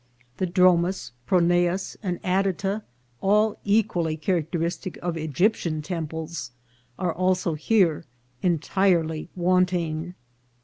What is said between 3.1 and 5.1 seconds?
all equally characteristic